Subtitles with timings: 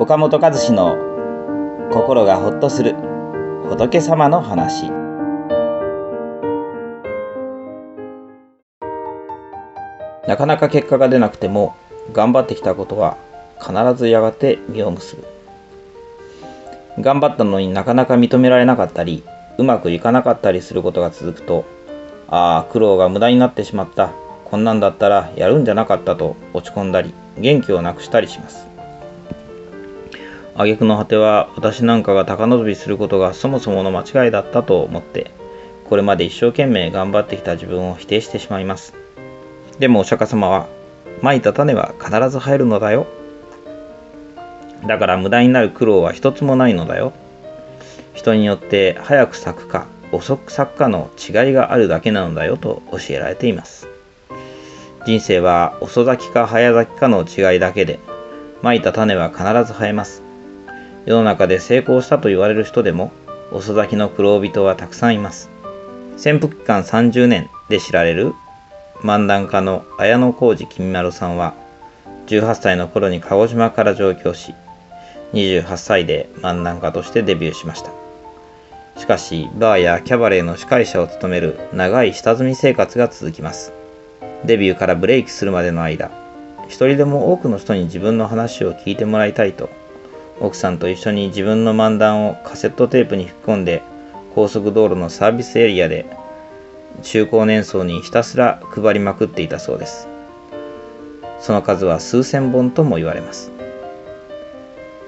[0.00, 0.96] 岡本和志の
[1.90, 2.94] 心がほっとする
[3.68, 4.92] 仏様の話。
[10.28, 11.74] なかなか結果が出なくても
[12.12, 13.16] 頑張ってきたことは
[13.60, 15.26] 必ずやがて実を結ぶ。
[17.02, 19.24] 頑張ったのになかなか認められなかったり
[19.58, 21.64] うまくいかなかったりすることが続くと
[22.28, 24.12] ああ苦労が無駄になってしまった。
[24.44, 28.66] こんなんだったらやるんじゃなかったと落ち込んだり元気をなくしたりします。
[30.58, 35.30] 挙句の果ては私なんかが高望みすることがそもそもの間違いだったと思って
[35.88, 38.92] これまで一生懸命頑張ってきた自分を否定してしまいます。
[39.78, 40.68] でもお釈迦様は
[41.22, 43.06] まいた種は必ず生えるのだよ。
[44.86, 47.12] だから無駄になる苦労は一つもないのだよ。
[48.12, 53.86] 人によって早く咲くか遅く咲くかの違いがあるだけなのだよと教えられています。
[55.06, 58.00] 人生は遅咲きか早咲きかの違いだけで
[58.60, 60.27] まいた種は必ず生えます。
[61.08, 63.12] 世の中で成功したと言われる人でも
[63.50, 65.48] 遅咲きの苦労人はたくさんいます。
[66.18, 68.34] 潜伏期間30年で知られる
[68.96, 71.54] 漫談家の綾野浩二君丸さんは
[72.26, 74.52] 18歳の頃に鹿児島から上京し
[75.32, 77.90] 28歳で漫談家としてデビューしました。
[78.98, 83.72] しかしバーやキャバレーの司会者を務める長い下積み生活が続きます。
[84.44, 86.10] デビューからブレイクするまでの間
[86.66, 89.70] 一人でも多くの人に自分の話を聞いてもらいたいと
[90.40, 93.82] 奥さんと一緒に自分の漫談をカセットテープに吹き込んで
[94.34, 96.06] 高速道路のサービスエリアで
[97.02, 100.08] 中高年層にひたすら配りまくっていたそうです。
[101.40, 103.50] その数は数千本とも言われます。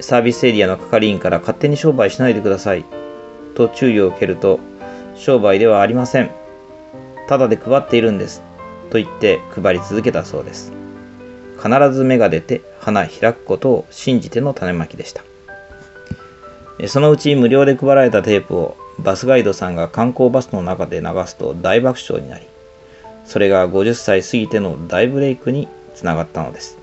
[0.00, 2.84] サービスエリアの係員から勝手に商売しないでください。
[3.54, 4.60] と注意を受けると
[5.14, 6.30] 商売ではありません。
[7.28, 8.42] ただで配っているんです。
[8.90, 10.72] と言って配り続けたそうです。
[11.62, 15.22] 必ず芽が出て花開くことを信じての種まきでした。
[16.88, 22.46] そのうち無料で配られたテープをバスガイドさんが観光バスの中で流すと大爆笑になり、
[23.24, 26.78] それが50歳過ぎての大ブレイクにつながったのです。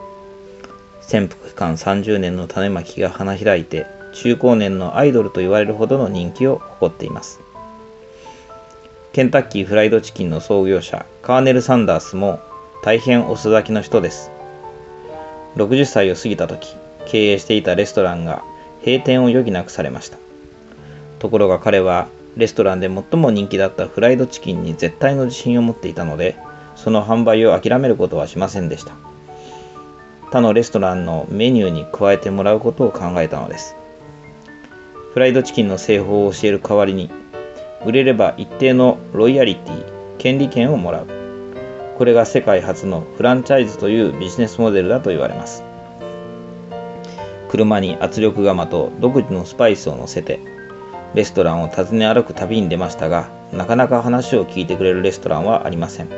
[1.01, 7.39] 潜伏期間30年の種まきが花開いて、中高年のアイドルと言われるほどの人気を誇っています。
[9.11, 12.39] ケンタッキーフライドチキンの創業者、カーネル・サンダースも
[12.83, 14.31] 大変遅咲きの人です。
[15.55, 18.43] 60歳を過ぎた時経営していたレストランが
[18.85, 20.17] 閉店を余儀なくされました。
[21.19, 26.37] ところが彼はレストランで最も人気だったフライドチキンに絶対の自信を持っていたので
[26.75, 28.93] その販売を諦めることはしませんでした。
[30.21, 33.75] 他のレストランのメニューに加えてもらうことを考えたのです。
[35.13, 37.09] フライドチキンの製法を教える代わりに
[37.83, 41.18] 売れれば一定のロイヤリティ権利権をもらう。
[41.99, 45.65] これが世界初のフランチャイズというビジネスモデルだと言われます。
[47.49, 50.39] 車に圧力釜と独自のスパイスを乗せて
[51.13, 56.09] レストランを訪ね歩く旅に出ましたがなかなか話を聞いてくれるレストランはありません。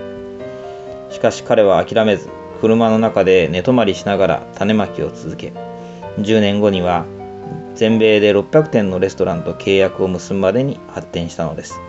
[1.10, 5.52] しかし彼は諦めず車の中で寝泊まりしながら種まきを続け
[6.20, 7.06] 10年後には
[7.74, 11.80] 全米で600店のレストランと契約を結ぶまでに発展したのです。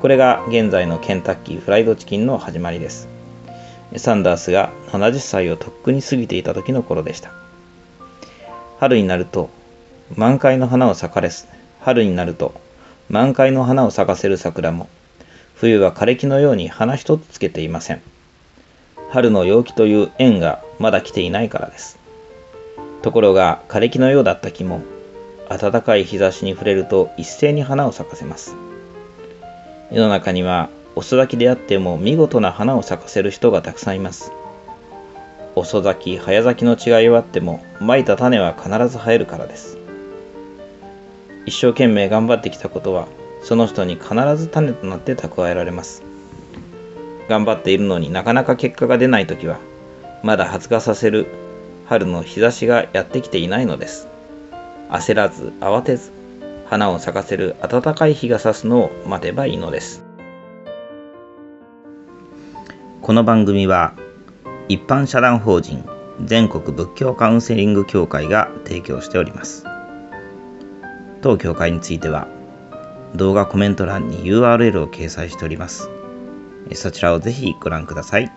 [0.00, 3.08] これが現在のケンタッキーフライドチキンの始まりです。
[3.96, 7.32] サンダースが70歳をとっくに過ぎていた時の頃でした。
[8.78, 9.48] 春になると
[10.14, 11.48] 満開の花を咲かれす。
[11.80, 12.54] 春になると
[13.08, 14.88] 満開の花を咲かせる桜も
[15.54, 18.02] 冬は枯れ木のように花一つつけていません。
[19.10, 21.98] 春の陽気という縁がまだ来ていないからです。
[23.00, 24.82] ところが枯れ木のようだった木も
[25.48, 28.54] 暖かい日差しに触れると一斉に花を咲かせます。
[29.92, 34.32] 世の中には遅咲きであっても見事な花を咲かせる人がたくさんいます。
[35.54, 39.78] 遅咲き、早咲きの違いはあっても、まいた種は必ず生えるからです。
[41.46, 43.08] 一生懸命頑張ってきたことは、
[43.42, 46.02] その人に必ず種となって蓄えられます。
[47.28, 49.58] 頑張っているのになかなか結果が出ないときは、
[50.22, 51.26] まだ発芽させる
[51.86, 54.08] 春の日差しがやってきていないのです。
[54.90, 56.15] 焦らず慌てず
[56.68, 60.04] 花を咲かせる暖かい日が差すのを待てばいいのです。
[63.02, 63.94] この番組は
[64.68, 65.84] 一般社団法人
[66.24, 69.64] 全国仏教カウンセリング協会が提供しております。
[71.22, 72.26] 当協会については
[73.14, 75.88] 動画コメント欄に URL を掲載しております。
[76.74, 78.30] そちらをぜひご覧ください。